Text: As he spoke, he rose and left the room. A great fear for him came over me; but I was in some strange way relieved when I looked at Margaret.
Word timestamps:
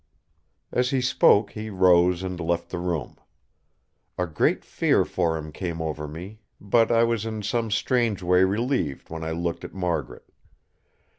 As 0.71 0.89
he 0.89 0.99
spoke, 0.99 1.51
he 1.51 1.69
rose 1.69 2.23
and 2.23 2.39
left 2.39 2.69
the 2.71 2.79
room. 2.79 3.19
A 4.17 4.25
great 4.25 4.65
fear 4.65 5.05
for 5.05 5.37
him 5.37 5.51
came 5.51 5.79
over 5.79 6.07
me; 6.07 6.39
but 6.59 6.91
I 6.91 7.03
was 7.03 7.23
in 7.23 7.43
some 7.43 7.69
strange 7.69 8.23
way 8.23 8.43
relieved 8.43 9.11
when 9.11 9.23
I 9.23 9.29
looked 9.29 9.63
at 9.63 9.75
Margaret. 9.75 10.27